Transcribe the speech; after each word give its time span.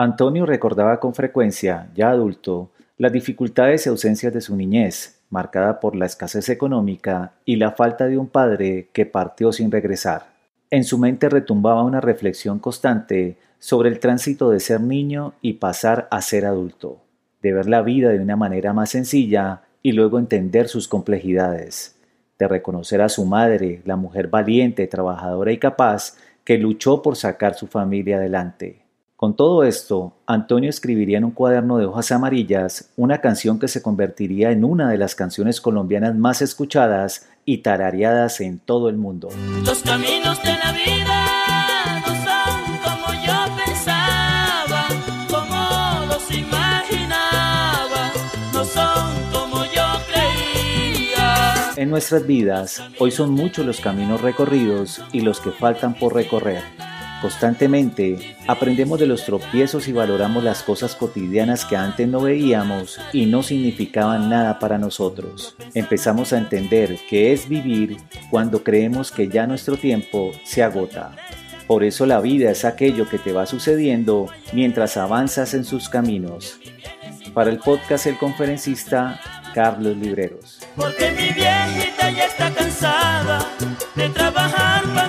Antonio 0.00 0.46
recordaba 0.46 1.00
con 1.00 1.12
frecuencia, 1.12 1.90
ya 1.92 2.10
adulto, 2.10 2.70
las 2.98 3.10
dificultades 3.10 3.84
y 3.84 3.88
ausencias 3.88 4.32
de 4.32 4.40
su 4.40 4.54
niñez, 4.54 5.18
marcada 5.28 5.80
por 5.80 5.96
la 5.96 6.06
escasez 6.06 6.48
económica 6.50 7.32
y 7.44 7.56
la 7.56 7.72
falta 7.72 8.06
de 8.06 8.16
un 8.16 8.28
padre 8.28 8.90
que 8.92 9.06
partió 9.06 9.50
sin 9.50 9.72
regresar. 9.72 10.28
En 10.70 10.84
su 10.84 10.98
mente 10.98 11.28
retumbaba 11.28 11.82
una 11.82 12.00
reflexión 12.00 12.60
constante 12.60 13.38
sobre 13.58 13.88
el 13.88 13.98
tránsito 13.98 14.50
de 14.50 14.60
ser 14.60 14.80
niño 14.80 15.32
y 15.42 15.54
pasar 15.54 16.06
a 16.12 16.22
ser 16.22 16.46
adulto, 16.46 17.00
de 17.42 17.52
ver 17.54 17.68
la 17.68 17.82
vida 17.82 18.10
de 18.10 18.20
una 18.20 18.36
manera 18.36 18.72
más 18.72 18.90
sencilla 18.90 19.62
y 19.82 19.90
luego 19.90 20.20
entender 20.20 20.68
sus 20.68 20.86
complejidades, 20.86 21.96
de 22.38 22.46
reconocer 22.46 23.02
a 23.02 23.08
su 23.08 23.24
madre, 23.24 23.82
la 23.84 23.96
mujer 23.96 24.28
valiente, 24.28 24.86
trabajadora 24.86 25.50
y 25.50 25.58
capaz 25.58 26.16
que 26.44 26.56
luchó 26.56 27.02
por 27.02 27.16
sacar 27.16 27.54
su 27.54 27.66
familia 27.66 28.18
adelante. 28.18 28.87
Con 29.18 29.34
todo 29.34 29.64
esto, 29.64 30.12
Antonio 30.26 30.70
escribiría 30.70 31.18
en 31.18 31.24
un 31.24 31.32
cuaderno 31.32 31.76
de 31.78 31.86
hojas 31.86 32.12
amarillas 32.12 32.92
una 32.96 33.20
canción 33.20 33.58
que 33.58 33.66
se 33.66 33.82
convertiría 33.82 34.52
en 34.52 34.64
una 34.64 34.88
de 34.88 34.96
las 34.96 35.16
canciones 35.16 35.60
colombianas 35.60 36.14
más 36.14 36.40
escuchadas 36.40 37.28
y 37.44 37.58
tarareadas 37.58 38.40
en 38.40 38.60
todo 38.60 38.88
el 38.88 38.96
mundo. 38.96 39.30
Los 39.64 39.82
caminos 39.82 40.40
de 40.44 40.52
la 40.52 40.70
vida 40.70 42.00
no 42.06 42.14
son 42.14 42.62
como 42.84 43.24
yo 43.26 43.56
pensaba, 43.66 44.86
como 45.28 46.06
los 46.06 46.30
imaginaba, 46.30 48.12
no 48.52 48.64
son 48.64 49.12
como 49.32 49.64
yo 49.64 49.82
creía. 50.12 51.72
En 51.76 51.90
nuestras 51.90 52.24
vidas, 52.24 52.80
hoy 53.00 53.10
son 53.10 53.32
muchos 53.32 53.66
los 53.66 53.80
caminos 53.80 54.20
recorridos 54.20 55.02
y 55.10 55.22
los 55.22 55.40
que 55.40 55.50
faltan 55.50 55.94
por 55.94 56.14
recorrer. 56.14 56.62
Constantemente 57.20 58.36
aprendemos 58.46 59.00
de 59.00 59.06
los 59.06 59.24
tropiezos 59.24 59.88
y 59.88 59.92
valoramos 59.92 60.44
las 60.44 60.62
cosas 60.62 60.94
cotidianas 60.94 61.64
que 61.64 61.76
antes 61.76 62.06
no 62.06 62.20
veíamos 62.20 63.00
y 63.12 63.26
no 63.26 63.42
significaban 63.42 64.30
nada 64.30 64.60
para 64.60 64.78
nosotros. 64.78 65.56
Empezamos 65.74 66.32
a 66.32 66.38
entender 66.38 66.96
qué 67.08 67.32
es 67.32 67.48
vivir 67.48 67.96
cuando 68.30 68.62
creemos 68.62 69.10
que 69.10 69.28
ya 69.28 69.48
nuestro 69.48 69.76
tiempo 69.76 70.30
se 70.44 70.62
agota. 70.62 71.16
Por 71.66 71.82
eso 71.82 72.06
la 72.06 72.20
vida 72.20 72.50
es 72.50 72.64
aquello 72.64 73.08
que 73.08 73.18
te 73.18 73.32
va 73.32 73.46
sucediendo 73.46 74.28
mientras 74.52 74.96
avanzas 74.96 75.54
en 75.54 75.64
sus 75.64 75.88
caminos. 75.88 76.60
Para 77.34 77.50
el 77.50 77.58
podcast 77.58 78.06
El 78.06 78.16
Conferencista, 78.16 79.20
Carlos 79.54 79.96
Libreros. 79.96 80.60
Porque 80.76 81.10
mi 81.10 81.28
viejita 81.30 82.10
ya 82.10 82.24
está 82.26 82.54
cansada 82.54 83.44
de 83.96 84.08
trabajar 84.10 84.84
para 84.94 85.08